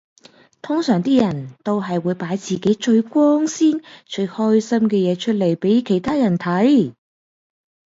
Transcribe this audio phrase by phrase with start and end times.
[0.63, 6.95] 通常啲人都係會擺自己最光鮮最開心嘅樣出嚟俾其他人睇